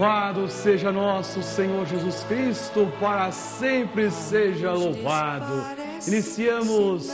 [0.00, 5.62] Louvado seja nosso Senhor Jesus Cristo, para sempre seja louvado.
[6.06, 7.10] Iniciamos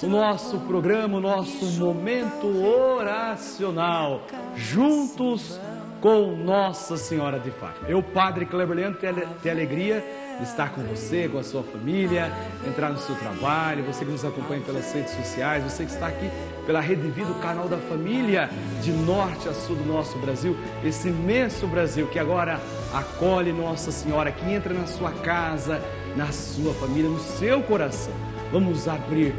[0.00, 4.22] o nosso programa, o nosso momento oracional,
[4.54, 5.58] juntos
[6.00, 7.88] com Nossa Senhora de Fátima.
[7.88, 10.04] Eu, Padre Kleber Leandro, tenho alegria
[10.42, 12.32] estar com você, com a sua família,
[12.66, 16.30] entrar no seu trabalho, você que nos acompanha pelas redes sociais, você que está aqui
[16.66, 18.50] pela Rede Vida, o canal da família,
[18.82, 22.60] de norte a sul do nosso Brasil, esse imenso Brasil que agora
[22.92, 25.80] acolhe Nossa Senhora, que entra na sua casa,
[26.16, 28.14] na sua família, no seu coração.
[28.50, 29.34] Vamos abrir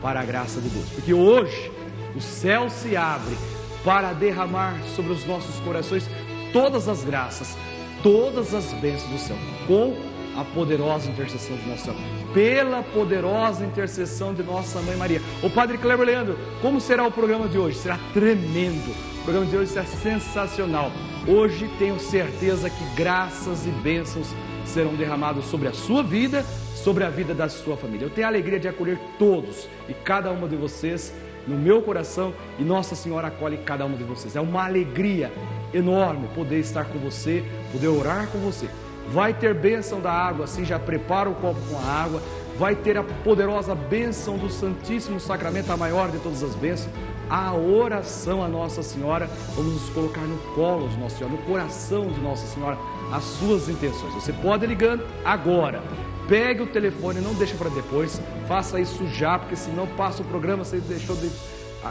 [0.00, 1.70] para a graça de Deus, porque hoje
[2.14, 3.36] o céu se abre
[3.84, 6.08] para derramar sobre os nossos corações
[6.52, 7.56] todas as graças,
[8.02, 9.96] todas as bênçãos do céu, com
[10.38, 11.92] a poderosa intercessão de nossa
[12.32, 15.20] pela poderosa intercessão de nossa mãe Maria.
[15.42, 17.76] O Padre Kleber Leandro, como será o programa de hoje?
[17.76, 18.94] Será tremendo.
[19.20, 20.92] O programa de hoje será sensacional.
[21.26, 24.28] Hoje tenho certeza que graças e bênçãos
[24.64, 26.44] serão derramados sobre a sua vida,
[26.76, 28.06] sobre a vida da sua família.
[28.06, 31.12] Eu tenho a alegria de acolher todos e cada uma de vocês
[31.46, 34.36] no meu coração e Nossa Senhora acolhe cada uma de vocês.
[34.36, 35.32] É uma alegria
[35.74, 38.68] enorme poder estar com você, poder orar com você.
[39.12, 42.22] Vai ter bênção da água, assim já prepara o copo com a água.
[42.58, 46.92] Vai ter a poderosa bênção do Santíssimo Sacramento, a maior de todas as bênçãos.
[47.30, 52.06] A oração a Nossa Senhora, vamos nos colocar no colo de Nossa Senhora, no coração
[52.06, 52.76] de Nossa Senhora,
[53.12, 54.12] as suas intenções.
[54.14, 55.82] Você pode ligando agora.
[56.26, 60.64] Pegue o telefone, não deixa para depois, faça isso já, porque senão passa o programa,
[60.64, 61.30] você deixou de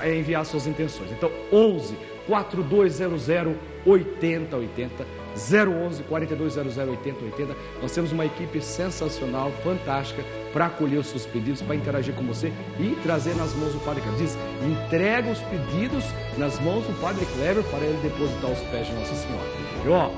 [0.04, 1.12] eh, enviar suas intenções.
[1.12, 1.96] Então, 11
[2.28, 7.56] 4200 8080 011 4200 8080.
[7.81, 12.52] Nós temos uma equipe sensacional, fantástica, para acolher os seus pedidos, para interagir com você
[12.80, 14.20] e trazer nas mãos do Padre Cleber.
[14.20, 16.03] Diz, entrega os pedidos
[16.38, 19.47] nas mãos do Padre Cleber para ele depositar os pés de Nossa Senhora.
[19.86, 20.09] E ó,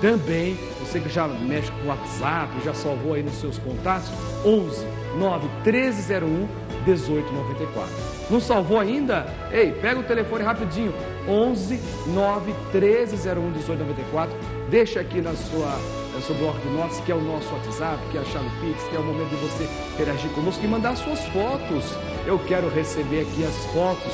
[0.00, 4.10] também, você que já mexe com o WhatsApp, já salvou aí nos seus contatos,
[4.44, 4.86] 11
[5.18, 6.48] 9 1301
[6.86, 7.92] 1894.
[8.30, 9.26] Não salvou ainda?
[9.52, 10.94] Ei, pega o telefone rapidinho,
[11.28, 14.34] 11 9 1301 1894.
[14.70, 15.80] Deixa aqui na sua,
[16.14, 18.84] no seu bloco de notas, que é o nosso WhatsApp, que é a chave Pix,
[18.84, 21.84] que é o momento de você interagir conosco e mandar suas fotos.
[22.24, 24.12] Eu quero receber aqui as fotos.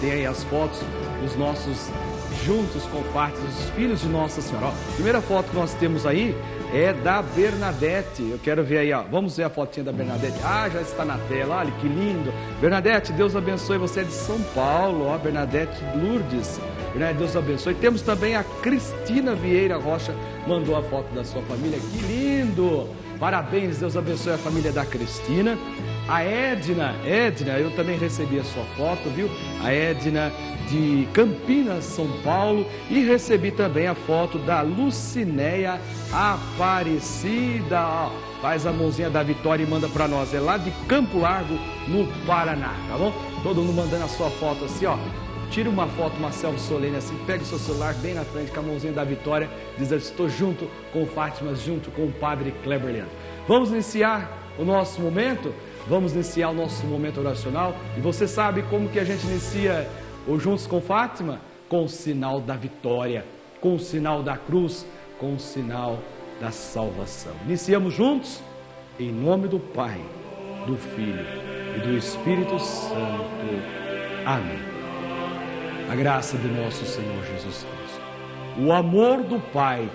[0.00, 0.78] Tem aí as fotos
[1.20, 1.90] dos nossos
[2.44, 4.66] juntos com partes dos filhos de Nossa Senhora.
[4.66, 6.36] Ó, a primeira foto que nós temos aí
[6.72, 8.22] é da Bernadette.
[8.30, 9.02] Eu quero ver aí, ó.
[9.02, 10.38] Vamos ver a fotinha da Bernadette.
[10.44, 11.56] Ah, já está na tela.
[11.56, 12.32] Olha que lindo.
[12.60, 13.78] Bernadette, Deus abençoe.
[13.78, 15.18] Você é de São Paulo, ó.
[15.18, 16.60] Bernadette Lourdes.
[16.94, 17.74] Bernadette, Deus abençoe.
[17.74, 20.14] Temos também a Cristina Vieira Rocha.
[20.46, 21.78] Mandou a foto da sua família.
[21.78, 22.88] Que lindo.
[23.18, 25.58] Parabéns, Deus abençoe a família da Cristina.
[26.08, 29.28] A Edna, Edna, eu também recebi a sua foto, viu?
[29.62, 30.32] A Edna
[30.68, 35.80] de Campinas, São Paulo, e recebi também a foto da Lucinéia
[36.12, 38.10] Aparecida.
[38.40, 40.32] faz a mãozinha da vitória e manda para nós.
[40.34, 43.12] É lá de Campo Largo, no Paraná, tá bom?
[43.42, 44.96] Todo mundo mandando a sua foto assim, ó.
[45.54, 48.58] Tira uma foto, uma selfie solene assim, pega o seu celular bem na frente com
[48.58, 49.48] a mãozinha da vitória,
[49.78, 53.12] diz: Estou junto com Fátima, junto com o Padre Kleber Leandro.
[53.46, 55.54] Vamos iniciar o nosso momento?
[55.86, 57.72] Vamos iniciar o nosso momento oracional.
[57.96, 59.88] E você sabe como que a gente inicia
[60.26, 61.38] o Juntos com Fátima?
[61.68, 63.24] Com o sinal da vitória,
[63.60, 64.84] com o sinal da cruz,
[65.20, 66.00] com o sinal
[66.40, 67.32] da salvação.
[67.44, 68.42] Iniciamos juntos?
[68.98, 70.00] Em nome do Pai,
[70.66, 71.24] do Filho
[71.76, 73.22] e do Espírito Santo.
[74.26, 74.73] Amém.
[75.88, 78.00] A graça de nosso Senhor Jesus Cristo,
[78.58, 79.88] o amor do Pai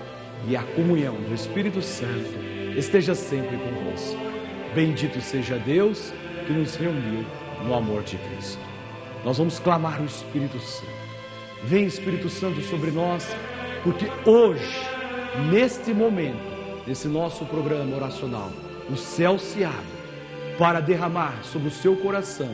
[0.46, 2.30] e a comunhão do Espírito Santo
[2.76, 4.16] esteja sempre convosco.
[4.72, 6.12] Bendito seja Deus
[6.46, 7.26] que nos reuniu
[7.64, 8.60] no amor de Cristo.
[9.24, 10.92] Nós vamos clamar o Espírito Santo.
[11.64, 13.26] Vem Espírito Santo sobre nós,
[13.82, 14.86] porque hoje,
[15.50, 16.40] neste momento,
[16.86, 18.50] nesse nosso programa oracional,
[18.88, 20.00] o céu se abre
[20.56, 22.50] para derramar sobre o seu coração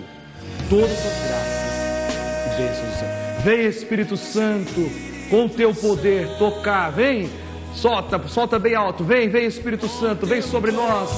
[0.68, 1.65] todas as graças
[2.56, 3.08] bênçãos do céu.
[3.44, 4.90] Vem Espírito Santo
[5.30, 7.28] com o teu poder tocar, vem
[7.76, 9.04] Solta, solta bem alto.
[9.04, 11.10] Vem, vem Espírito Santo, vem sobre nós.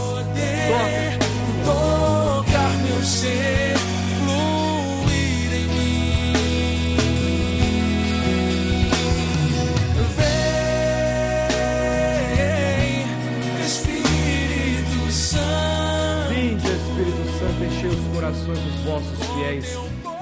[1.65, 3.77] Tocar meu ser,
[4.19, 6.33] fluir em mim.
[12.35, 13.07] Vem,
[13.65, 16.35] Espírito Santo.
[16.35, 19.88] Vinde, Espírito Santo, encher os corações dos vossos fiéis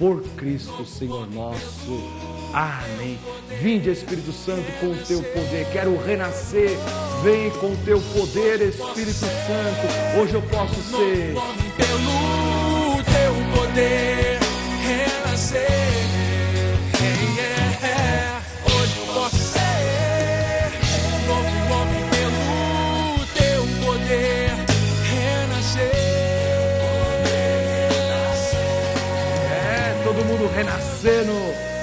[0.00, 2.10] Por Cristo, Senhor nosso.
[2.54, 3.18] Amém.
[3.60, 5.66] Vinde, Espírito Santo, com o teu poder.
[5.70, 6.70] Quero renascer.
[7.22, 10.18] Vem com o teu poder, Espírito Santo.
[10.18, 11.34] Hoje eu posso ser.
[11.76, 14.38] Pelo teu poder
[14.82, 15.99] renascer.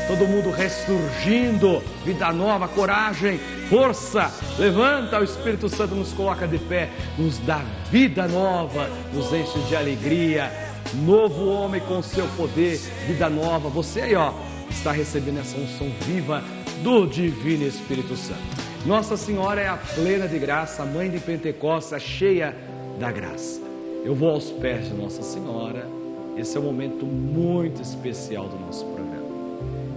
[0.07, 4.31] Todo mundo ressurgindo, vida nova, coragem, força.
[4.57, 7.61] Levanta, o Espírito Santo nos coloca de pé, nos dá
[7.91, 10.51] vida nova, nos enche de alegria.
[11.05, 12.77] Novo homem com seu poder,
[13.07, 13.69] vida nova.
[13.69, 14.31] Você aí, ó,
[14.69, 16.43] está recebendo essa unção viva
[16.81, 18.39] do Divino Espírito Santo.
[18.85, 22.55] Nossa Senhora é a plena de graça, a mãe de Pentecostes, cheia
[22.99, 23.59] da graça.
[24.05, 25.89] Eu vou aos pés de Nossa Senhora.
[26.37, 28.96] Esse é um momento muito especial do nosso.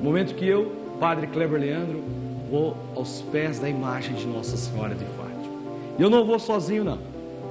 [0.02, 2.02] Momento que eu, Padre Kleber Leandro,
[2.50, 5.54] vou aos pés da imagem de Nossa Senhora de Fátima.
[5.98, 6.98] E eu não vou sozinho, não.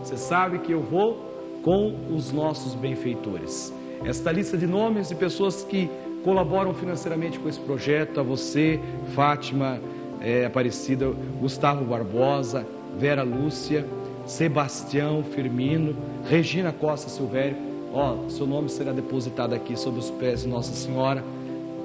[0.04, 1.30] Você sabe que eu vou
[1.64, 3.72] com os nossos benfeitores.
[4.04, 5.90] Esta lista de nomes de pessoas que
[6.24, 8.80] colaboram financeiramente com esse projeto, a você,
[9.14, 9.80] Fátima
[10.20, 11.08] é, Aparecida,
[11.40, 12.66] Gustavo Barbosa,
[12.98, 13.86] Vera Lúcia,
[14.26, 17.58] Sebastião Firmino, Regina Costa Silvério.
[17.94, 21.24] Ó, seu nome será depositado aqui sob os pés de Nossa Senhora.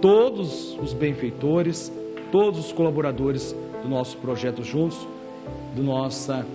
[0.05, 1.91] Todos os benfeitores,
[2.31, 5.09] todos os colaboradores do nosso projeto juntos,
[5.75, 6.47] do nossa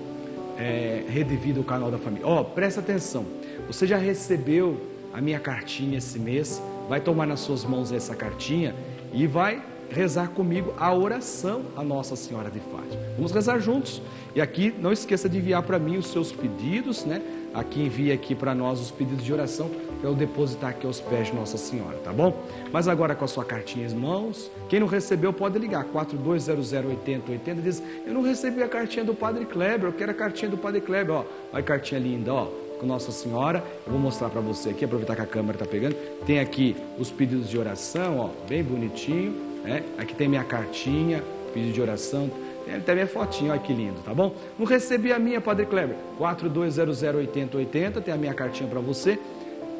[0.55, 2.27] é, Rede Vida, o canal da família.
[2.27, 3.25] Ó, presta atenção.
[3.65, 4.79] Você já recebeu
[5.11, 6.61] a minha cartinha esse mês?
[6.87, 8.75] Vai tomar nas suas mãos essa cartinha
[9.11, 13.01] e vai rezar comigo a oração a Nossa Senhora de Fátima.
[13.15, 13.99] Vamos rezar juntos.
[14.35, 17.19] E aqui não esqueça de enviar para mim os seus pedidos, né?
[17.51, 19.71] Aqui envia aqui para nós os pedidos de oração
[20.03, 22.33] eu depositar aqui aos pés de Nossa Senhora, tá bom?
[22.71, 27.83] Mas agora com a sua cartinha em mãos, quem não recebeu pode ligar 42008080 diz:
[28.05, 31.15] "Eu não recebi a cartinha do Padre Kleber, eu quero a cartinha do Padre Kleber,
[31.15, 31.25] ó.
[31.51, 32.47] Olha a cartinha linda, ó
[32.79, 33.63] com Nossa Senhora.
[33.85, 35.95] Eu vou mostrar para você aqui, aproveitar que a câmera está pegando.
[36.25, 39.33] Tem aqui os pedidos de oração, ó, bem bonitinho.
[39.63, 39.83] Né?
[39.97, 41.21] Aqui tem minha cartinha,
[41.53, 42.31] pedido de oração.
[42.65, 44.33] Tem até minha fotinha, olha que lindo, tá bom?
[44.57, 45.95] Não recebi a minha, Padre Kleber.
[46.19, 49.19] 42008080, tem a minha cartinha para você.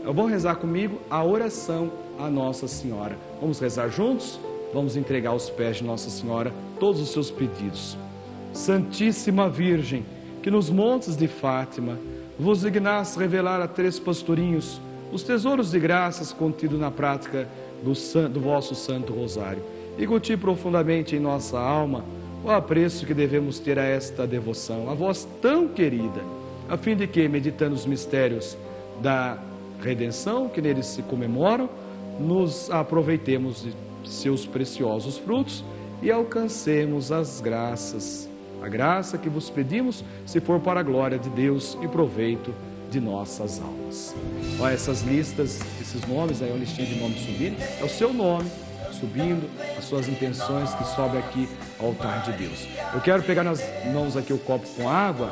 [0.04, 3.18] Vamos rezar comigo a oração a Nossa Senhora.
[3.40, 4.40] Vamos rezar juntos?
[4.74, 7.98] Vamos entregar aos pés de Nossa Senhora todos os seus pedidos.
[8.54, 10.06] Santíssima Virgem,
[10.42, 11.98] que nos montes de Fátima
[12.38, 14.82] vos dignasse revelar a três pastorinhos
[15.12, 17.48] os tesouros de graças contidos na prática
[17.84, 17.94] do,
[18.30, 19.64] do vosso Santo Rosário.
[19.98, 22.04] E guti profundamente em nossa alma
[22.44, 26.22] o apreço que devemos ter a esta devoção, a vós tão querida,
[26.70, 28.58] a fim de que, meditando os mistérios
[29.02, 29.38] da
[29.82, 31.70] redenção que neles se comemoram,
[32.20, 33.64] nos aproveitemos
[34.04, 35.64] de seus preciosos frutos
[36.02, 38.30] e alcancemos as graças
[38.62, 42.54] a graça que vos pedimos, se for para a glória de Deus e proveito
[42.92, 44.16] de nossas almas.
[44.60, 48.50] Olha essas listas, esses nomes, aí uma listinha de nomes subindo, é o seu nome
[48.92, 51.48] subindo, as suas intenções que sobe aqui
[51.80, 52.68] ao altar de Deus.
[52.94, 55.30] Eu quero pegar nas mãos aqui o copo com água,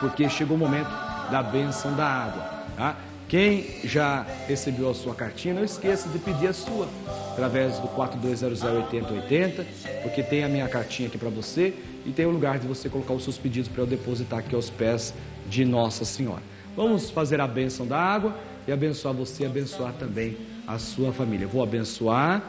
[0.00, 0.88] porque chegou o momento
[1.30, 2.42] da bênção da água,
[2.76, 2.96] tá?
[3.28, 6.88] Quem já recebeu a sua cartinha, não esqueça de pedir a sua
[7.32, 9.66] através do 42008080,
[10.02, 11.74] porque tem a minha cartinha aqui para você
[12.06, 14.70] e tem o lugar de você colocar os seus pedidos para eu depositar aqui aos
[14.70, 15.12] pés
[15.46, 16.42] de Nossa Senhora.
[16.74, 18.34] Vamos fazer a bênção da água
[18.66, 21.46] e abençoar você e abençoar também a sua família.
[21.46, 22.42] vou abençoar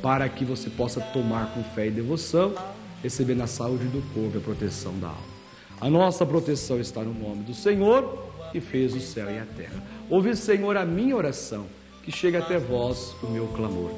[0.00, 2.54] para que você possa tomar com fé e devoção,
[3.02, 5.36] recebendo a saúde do povo e a proteção da alma.
[5.80, 9.82] A nossa proteção está no nome do Senhor que fez o céu e a terra.
[10.08, 11.66] Ouve, Senhor, a minha oração,
[12.04, 13.90] que chega até vós o meu clamor.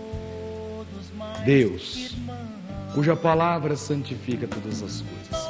[1.44, 2.16] Deus,
[2.94, 5.48] cuja palavra santifica todas as coisas,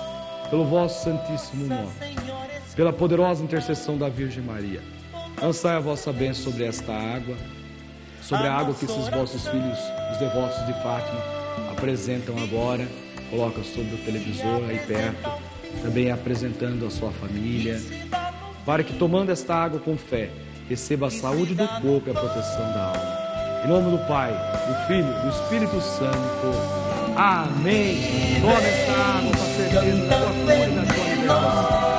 [0.51, 1.93] pelo vosso santíssimo nome,
[2.75, 4.83] pela poderosa intercessão da Virgem Maria,
[5.41, 7.37] lançai a vossa bênção sobre esta água,
[8.21, 9.79] sobre a água que esses vossos filhos,
[10.13, 11.23] os devotos de Fátima,
[11.71, 12.89] apresentam agora,
[13.31, 15.31] coloca sobre o televisor aí perto,
[15.83, 17.81] também apresentando a sua família,
[18.67, 20.31] para que tomando esta água com fé,
[20.69, 23.63] receba a saúde do corpo e a proteção da alma.
[23.65, 26.19] Em nome do Pai, do Filho e do Espírito Santo.
[27.17, 28.41] Amém.
[28.41, 31.99] Tome esta água para servir da tua cura e da tua libertação.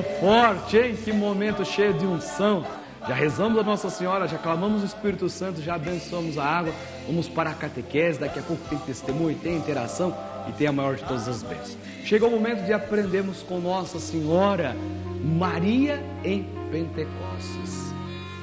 [0.00, 0.96] Momento forte, hein?
[0.96, 2.64] Que momento cheio de unção.
[3.06, 6.72] Já rezamos a Nossa Senhora, já clamamos o Espírito Santo, já abençoamos a água.
[7.06, 10.14] Vamos para a catequese, daqui a pouco tem testemunho, tem interação
[10.48, 11.78] e tem a maior de todas as bênçãos.
[12.04, 14.76] Chegou o momento de aprendermos com Nossa Senhora,
[15.22, 17.90] Maria em Pentecostes.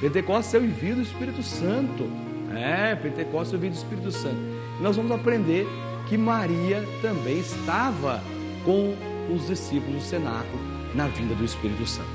[0.00, 2.08] Pentecostes é o envio do Espírito Santo.
[2.54, 4.38] É, Pentecostes é o envio do Espírito Santo.
[4.78, 5.66] E nós vamos aprender
[6.08, 8.20] que Maria também estava
[8.64, 8.94] com
[9.32, 12.08] os discípulos do cenáculo na vinda do Espírito Santo.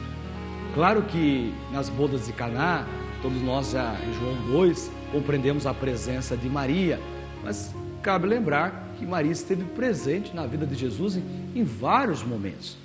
[0.73, 2.85] Claro que nas bodas de Caná,
[3.21, 6.99] todos nós já em João 2 compreendemos a presença de Maria,
[7.43, 11.23] mas cabe lembrar que Maria esteve presente na vida de Jesus em,
[11.55, 12.75] em vários momentos.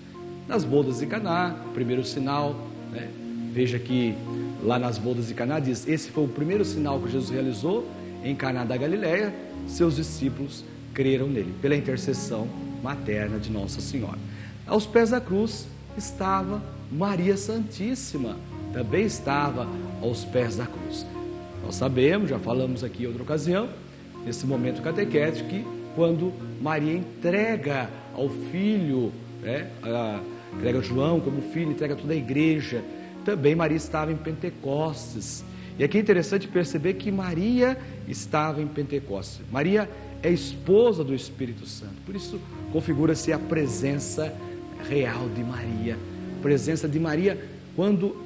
[0.47, 2.55] Nas bodas de Caná, primeiro sinal,
[2.93, 3.09] né?
[3.53, 4.15] veja que
[4.63, 7.89] lá nas bodas de Caná diz: esse foi o primeiro sinal que Jesus realizou
[8.23, 9.35] em Caná da Galileia.
[9.67, 10.65] Seus discípulos
[10.95, 12.49] creram nele pela intercessão
[12.83, 14.19] materna de Nossa Senhora.
[14.67, 15.67] Aos pés da cruz
[15.99, 18.37] estava Maria Santíssima,
[18.73, 19.69] também estava
[20.03, 21.05] aos pés da cruz.
[21.63, 23.69] Nós sabemos, já falamos aqui em outra ocasião,
[24.25, 29.13] nesse momento catequético, que quando Maria entrega ao filho,
[29.43, 30.21] né, a,
[30.57, 32.83] entrega João como filho, entrega toda a igreja,
[33.25, 35.45] também Maria estava em Pentecostes.
[35.79, 37.79] E aqui é interessante perceber que Maria
[38.09, 39.41] estava em Pentecostes.
[39.53, 39.89] Maria
[40.23, 41.95] é esposa do Espírito Santo.
[42.05, 42.41] Por isso
[42.73, 44.35] configura-se a presença
[44.89, 45.97] real de Maria.
[46.43, 47.39] Presença de Maria
[47.75, 48.17] quando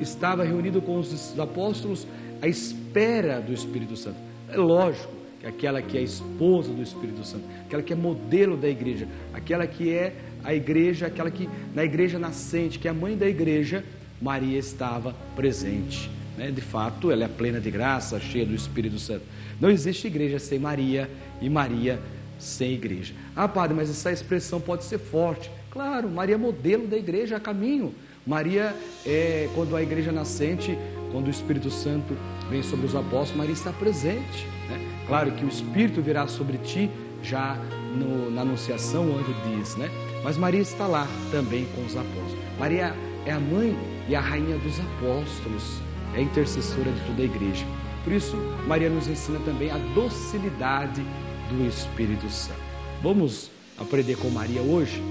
[0.00, 2.06] estava reunido com os apóstolos
[2.40, 4.16] à espera do Espírito Santo.
[4.48, 8.68] É lógico que aquela que é esposa do Espírito Santo, aquela que é modelo da
[8.68, 13.16] igreja, aquela que é a igreja, aquela que na igreja nascente, que é a mãe
[13.16, 13.84] da igreja,
[14.20, 16.10] Maria estava presente.
[16.36, 16.50] Né?
[16.50, 19.22] De fato, ela é plena de graça, cheia do Espírito Santo.
[19.60, 21.10] Não existe igreja sem Maria
[21.40, 21.98] e Maria
[22.38, 23.14] sem igreja.
[23.34, 25.50] Ah, padre, mas essa expressão pode ser forte.
[25.70, 27.94] Claro, Maria é modelo da igreja, a caminho.
[28.26, 28.74] Maria
[29.06, 30.78] é quando a igreja nascente,
[31.12, 32.16] quando o Espírito Santo
[32.50, 34.46] vem sobre os apóstolos, Maria está presente.
[34.68, 34.78] Né?
[35.06, 36.90] Claro que o Espírito virá sobre ti
[37.22, 37.56] já
[37.94, 39.90] no, na anunciação, o anjo diz, né?
[40.22, 42.36] Mas Maria está lá também com os apóstolos.
[42.58, 42.94] Maria
[43.24, 43.76] é a mãe
[44.08, 45.80] e a rainha dos apóstolos,
[46.14, 47.64] é intercessora de toda a igreja.
[48.04, 51.02] Por isso, Maria nos ensina também a docilidade
[51.50, 52.60] do Espírito Santo.
[53.02, 55.02] Vamos aprender com Maria hoje,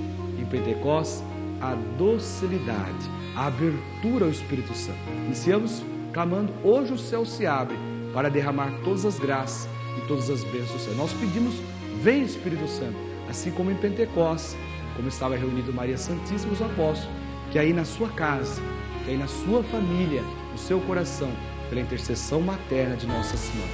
[0.47, 1.23] Pentecostes,
[1.61, 4.97] a docilidade, a abertura ao Espírito Santo.
[5.25, 7.77] Iniciamos clamando: hoje o céu se abre
[8.13, 10.87] para derramar todas as graças e todas as bênçãos.
[10.95, 11.55] Nós pedimos:
[12.01, 12.97] vem Espírito Santo,
[13.29, 14.57] assim como em Pentecostes,
[14.95, 17.15] como estava reunido Maria Santíssima e os apóstolos,
[17.51, 18.61] que aí na sua casa,
[19.03, 21.31] que aí na sua família, no seu coração,
[21.69, 23.71] pela intercessão materna de Nossa Senhora.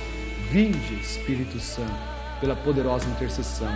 [0.52, 1.94] Vinde, Espírito Santo,
[2.40, 3.72] pela poderosa intercessão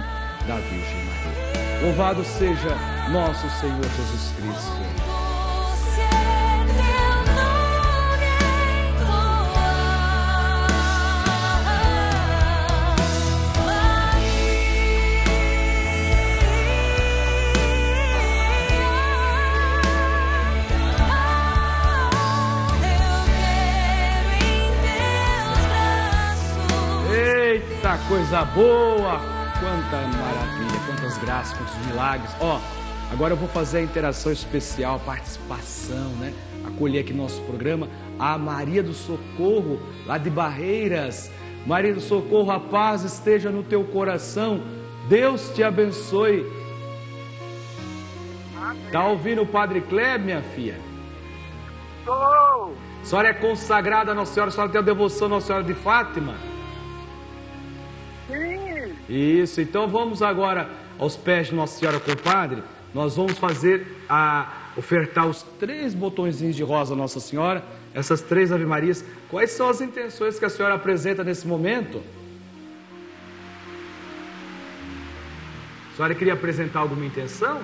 [0.48, 1.57] da Virgem Maria.
[1.82, 2.76] Louvado seja
[3.10, 4.88] nosso Senhor Jesus Cristo.
[28.08, 29.37] Coisa boa!
[29.60, 32.30] Quanta maravilha, quantas graças, quantos milagres.
[32.40, 32.60] Ó,
[33.12, 36.32] agora eu vou fazer a interação especial, a participação, né?
[36.64, 37.88] Acolher aqui no nosso programa
[38.20, 41.32] a Maria do Socorro, lá de Barreiras.
[41.66, 44.62] Maria do Socorro, a paz esteja no teu coração.
[45.10, 46.46] Deus te abençoe.
[48.92, 50.80] Tá ouvindo o Padre Kleber, minha filha?
[52.06, 52.76] Sou!
[53.02, 55.64] A senhora é consagrada a Nossa Senhora, a senhora tem a devoção à Nossa Senhora
[55.64, 56.36] de Fátima?
[59.10, 62.62] Isso, então vamos agora aos pés de Nossa Senhora com o Padre.
[62.94, 68.52] Nós vamos fazer a ofertar os três botõezinhos de rosa a Nossa Senhora, essas três
[68.52, 69.04] Ave Marias.
[69.30, 72.02] Quais são as intenções que a senhora apresenta nesse momento?
[75.92, 77.62] A senhora queria apresentar alguma intenção?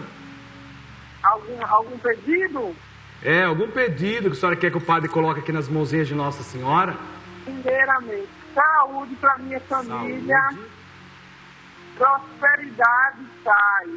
[1.24, 2.76] Algum, algum pedido?
[3.22, 6.16] É, algum pedido que a senhora quer que o padre coloque aqui nas mãozinhas de
[6.16, 6.98] Nossa Senhora?
[7.46, 10.83] Primeiramente, saúde para minha família, Saúde.
[11.98, 13.90] Prosperidade paz.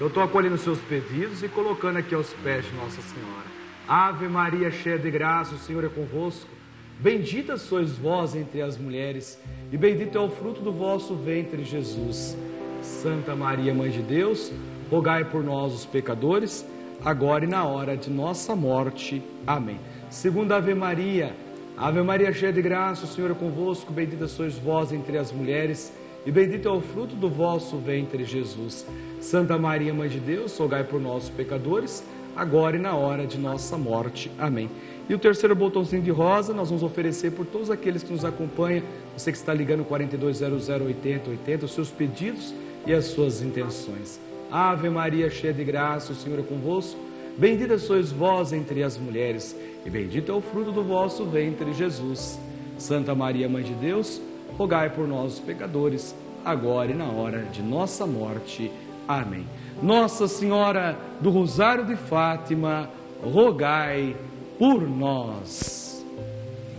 [0.00, 3.46] Eu estou acolhendo seus pedidos e colocando aqui aos pés de Nossa Senhora.
[3.86, 6.50] Ave Maria, cheia de graça, o Senhor é convosco.
[6.98, 9.38] Bendita sois vós entre as mulheres,
[9.70, 12.36] e bendito é o fruto do vosso ventre, Jesus.
[12.82, 14.52] Santa Maria, Mãe de Deus,
[14.90, 16.66] rogai por nós, os pecadores,
[17.04, 19.22] agora e na hora de nossa morte.
[19.46, 19.80] Amém.
[20.08, 21.34] Segunda Ave Maria,
[21.76, 23.92] Ave Maria, cheia de graça, o Senhor é convosco.
[23.92, 25.92] Bendita sois vós entre as mulheres,
[26.26, 28.86] e bendito é o fruto do vosso ventre, Jesus.
[29.20, 32.02] Santa Maria, Mãe de Deus, rogai por nós, pecadores,
[32.34, 34.30] agora e na hora de nossa morte.
[34.38, 34.70] Amém.
[35.08, 38.82] E o terceiro botãozinho de rosa, nós vamos oferecer por todos aqueles que nos acompanham,
[39.16, 42.54] você que está ligando 4200 8080, os seus pedidos
[42.86, 44.18] e as suas intenções.
[44.50, 46.98] Ave Maria, cheia de graça, o Senhor é convosco.
[47.36, 49.54] Bendita sois vós entre as mulheres,
[49.84, 52.38] e bendito é o fruto do vosso ventre, Jesus.
[52.78, 54.20] Santa Maria, Mãe de Deus,
[54.56, 58.70] rogai por nós, os pecadores, agora e na hora de nossa morte.
[59.06, 59.46] Amém.
[59.82, 62.88] Nossa Senhora do Rosário de Fátima,
[63.22, 64.16] rogai
[64.58, 66.04] por nós.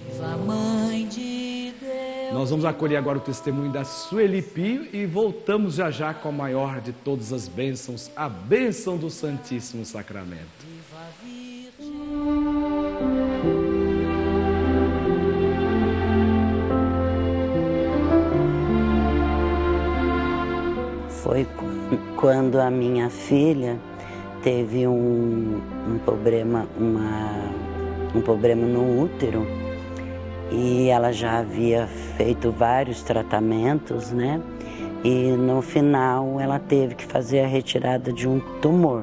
[0.09, 2.33] Viva Mãe de Deus.
[2.33, 6.31] Nós vamos acolher agora o testemunho da Sueli Pio e voltamos já já com a
[6.31, 10.74] maior de todas as bênçãos, a bênção do Santíssimo Sacramento.
[21.25, 23.79] Foi qu- quando a minha filha
[24.43, 27.49] teve um, um problema, uma,
[28.13, 29.43] um problema no útero
[30.51, 34.39] e ela já havia feito vários tratamentos, né?
[35.03, 39.01] E no final ela teve que fazer a retirada de um tumor.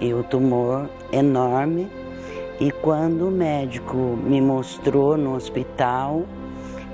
[0.00, 1.88] E o tumor enorme.
[2.58, 6.24] E quando o médico me mostrou no hospital,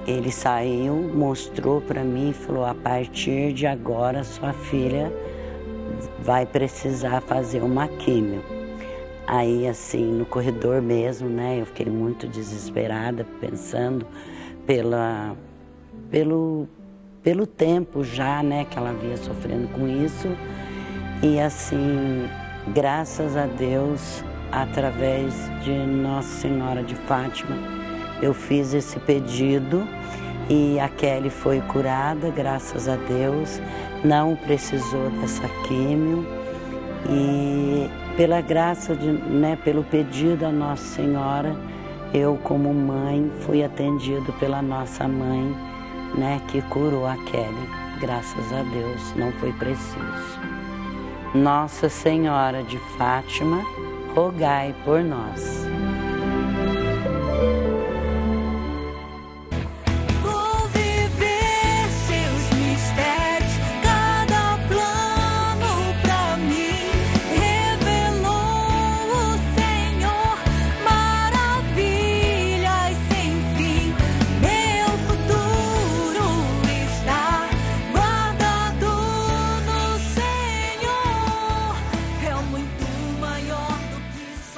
[0.06, 5.12] ele saiu, mostrou para mim e falou: a partir de agora sua filha
[6.20, 8.42] vai precisar fazer uma químio.
[9.26, 14.06] Aí, assim, no corredor mesmo, né, eu fiquei muito desesperada, pensando
[14.66, 15.34] pela,
[16.10, 16.68] pelo,
[17.22, 20.28] pelo tempo já, né, que ela havia sofrendo com isso.
[21.22, 22.28] E, assim,
[22.74, 27.73] graças a Deus, através de Nossa Senhora de Fátima,
[28.22, 29.86] eu fiz esse pedido
[30.48, 33.60] e a Kelly foi curada, graças a Deus,
[34.04, 36.26] não precisou dessa químio
[37.08, 41.54] e pela graça, de, né, pelo pedido da Nossa Senhora,
[42.12, 45.54] eu como mãe fui atendido pela nossa mãe,
[46.16, 47.68] né, que curou a Kelly.
[48.00, 50.40] Graças a Deus, não foi preciso.
[51.34, 53.64] Nossa Senhora de Fátima,
[54.14, 55.73] rogai por nós.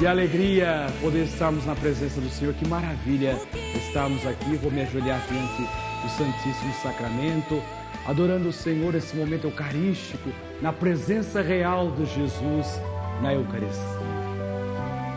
[0.07, 3.37] Que alegria poder estarmos na presença do Senhor, que maravilha
[3.75, 4.55] estarmos aqui.
[4.55, 7.61] Vou me ajoelhar diante do Santíssimo Sacramento,
[8.07, 10.31] adorando o Senhor esse momento eucarístico,
[10.63, 12.81] na presença real de Jesus
[13.21, 13.83] na Eucaristia.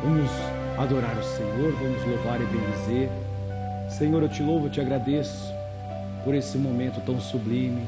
[0.04, 0.32] Vamos
[0.76, 3.10] adorar o Senhor, vamos louvar e bendizer.
[3.92, 5.54] Senhor, eu te louvo, eu te agradeço
[6.26, 7.86] por esse momento tão sublime,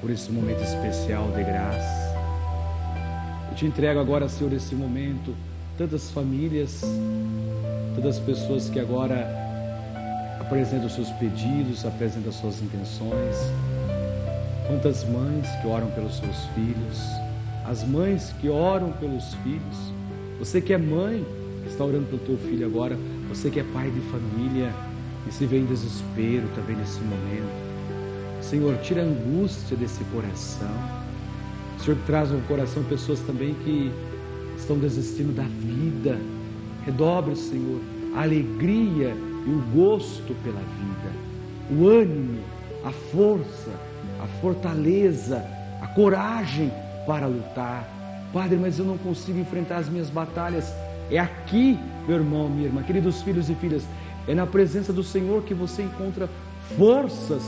[0.00, 2.14] por esse momento especial de graça.
[3.50, 5.34] Eu te entrego agora, Senhor, esse momento,
[5.76, 6.82] tantas famílias,
[7.94, 9.28] tantas pessoas que agora
[10.40, 13.36] apresentam seus pedidos, apresentam suas intenções.
[14.66, 17.00] Quantas mães que oram pelos seus filhos,
[17.64, 19.92] as mães que oram pelos filhos.
[20.38, 21.24] Você que é mãe,
[21.62, 22.96] que está orando pelo teu filho agora,
[23.28, 24.72] você que é pai de família
[25.26, 27.64] e se vê em desespero também nesse momento.
[28.42, 30.70] Senhor, tira a angústia desse coração.
[31.78, 33.90] Senhor traz ao coração pessoas também que
[34.56, 36.18] estão desistindo da vida.
[36.84, 37.80] Redobre, Senhor,
[38.14, 41.12] a alegria e o gosto pela vida,
[41.70, 42.40] o ânimo,
[42.84, 43.70] a força,
[44.22, 45.44] a fortaleza,
[45.80, 46.70] a coragem
[47.06, 47.88] para lutar.
[48.32, 50.72] Padre, mas eu não consigo enfrentar as minhas batalhas.
[51.10, 53.84] É aqui, meu irmão, minha irmã, queridos filhos e filhas,
[54.26, 56.28] é na presença do Senhor que você encontra
[56.76, 57.42] forças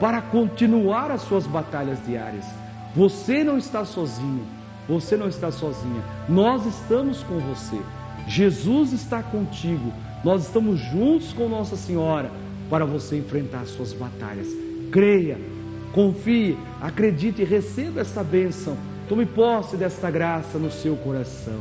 [0.00, 2.44] para continuar as suas batalhas diárias.
[2.96, 4.44] Você não está sozinho,
[4.88, 6.02] você não está sozinha.
[6.28, 7.78] Nós estamos com você.
[8.26, 9.92] Jesus está contigo.
[10.24, 12.30] Nós estamos juntos com Nossa Senhora
[12.70, 14.48] para você enfrentar as suas batalhas.
[14.90, 15.38] Creia,
[15.92, 18.76] confie, acredite e receba essa bênção.
[19.08, 21.60] Tome posse desta graça no seu coração.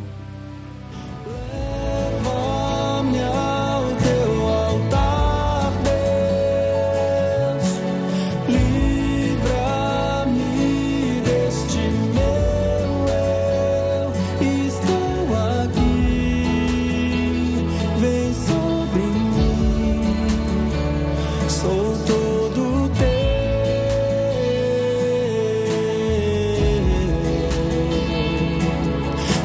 [22.05, 23.11] todo teu.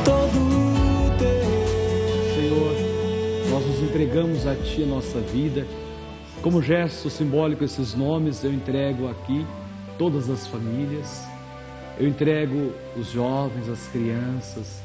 [0.05, 0.41] Todo.
[2.35, 2.75] Senhor,
[3.51, 5.67] nós nos entregamos a Ti a nossa vida.
[6.43, 9.47] Como gesto simbólico, esses nomes eu entrego aqui
[9.99, 11.25] todas as famílias,
[11.99, 14.81] eu entrego os jovens, as crianças,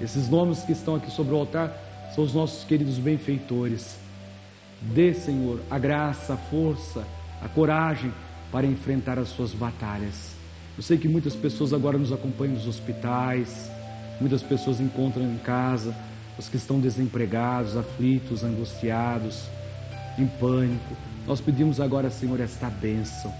[0.00, 1.72] esses nomes que estão aqui sobre o altar
[2.14, 4.05] são os nossos queridos benfeitores
[4.80, 7.06] Dê, Senhor, a graça, a força,
[7.42, 8.12] a coragem
[8.52, 10.34] para enfrentar as suas batalhas.
[10.76, 13.70] Eu sei que muitas pessoas agora nos acompanham nos hospitais,
[14.20, 15.94] muitas pessoas encontram em casa,
[16.38, 19.44] os que estão desempregados, aflitos, angustiados,
[20.18, 20.94] em pânico.
[21.26, 23.32] Nós pedimos agora, Senhor, esta bênção.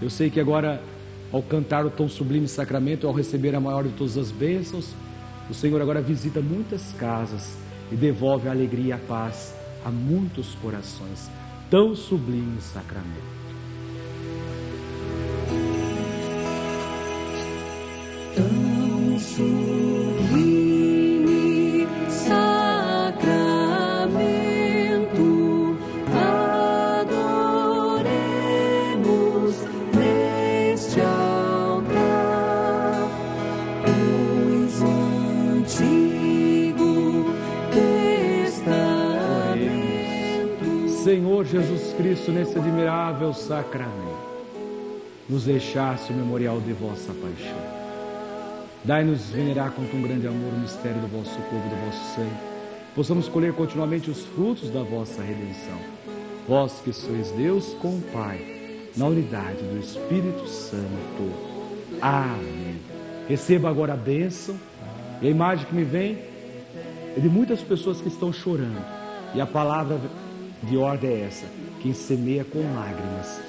[0.00, 0.82] Eu sei que agora,
[1.30, 4.94] ao cantar o tão sublime sacramento, ao receber a maior de todas as bênçãos,
[5.50, 7.56] o Senhor agora visita muitas casas
[7.92, 11.30] e devolve a alegria e a paz a muitos corações.
[11.70, 13.37] Tão sublime sacramento.
[41.38, 44.28] Senhor Jesus Cristo, nesse admirável sacramento,
[45.28, 47.56] nos deixaste o memorial de vossa paixão.
[48.82, 52.34] Dai-nos venerar com tão grande amor o mistério do vosso corpo e do vosso sangue.
[52.92, 55.78] Possamos colher continuamente os frutos da vossa redenção.
[56.48, 61.32] Vós que sois Deus com o Pai, na unidade do Espírito Santo.
[62.02, 62.80] Amém.
[63.28, 64.58] Receba agora a bênção.
[65.22, 66.18] E a imagem que me vem
[67.16, 68.84] é de muitas pessoas que estão chorando.
[69.34, 70.00] E a palavra
[70.62, 71.46] de ordem é essa:
[71.80, 73.40] quem semeia com lágrimas,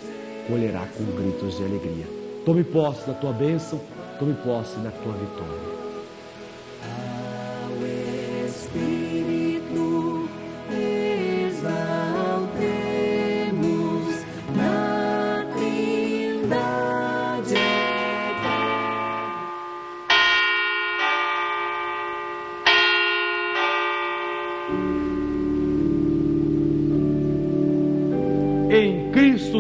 [0.48, 2.06] colherá com gritos de alegria.
[2.46, 3.80] Tome posse da tua bênção,
[4.18, 5.79] tome posse da tua vitória.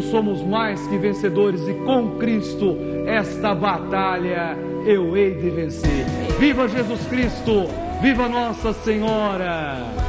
[0.09, 6.05] Somos mais que vencedores e com Cristo esta batalha eu hei de vencer.
[6.39, 7.67] Viva Jesus Cristo!
[8.01, 10.08] Viva Nossa Senhora!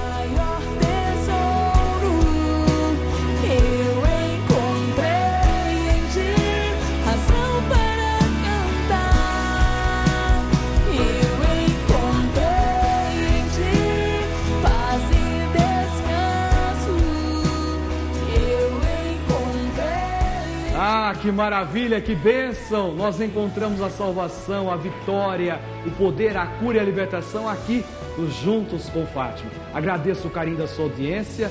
[21.10, 22.94] Ah, que maravilha, que bênção!
[22.94, 27.84] Nós encontramos a salvação, a vitória, o poder, a cura e a libertação aqui,
[28.16, 29.50] nos juntos com Fátima.
[29.74, 31.50] Agradeço o carinho da sua audiência.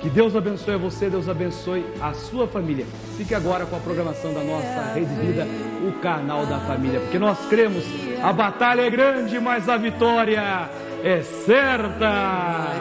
[0.00, 2.86] Que Deus abençoe você, Deus abençoe a sua família.
[3.18, 5.46] Fique agora com a programação da nossa Rede Vida,
[5.86, 7.84] o canal da família, porque nós cremos,
[8.22, 10.70] a batalha é grande, mas a vitória
[11.02, 12.72] é certa.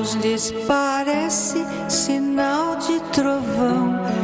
[0.00, 4.19] Luz lhes parece sinal de trovão.